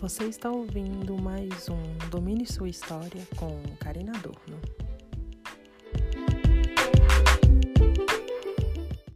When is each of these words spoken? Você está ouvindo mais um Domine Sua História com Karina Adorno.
Você 0.00 0.24
está 0.24 0.50
ouvindo 0.50 1.14
mais 1.20 1.68
um 1.68 2.08
Domine 2.08 2.46
Sua 2.46 2.70
História 2.70 3.20
com 3.36 3.60
Karina 3.78 4.12
Adorno. 4.16 4.58